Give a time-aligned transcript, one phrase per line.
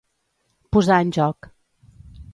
[0.77, 1.51] Posar en joc.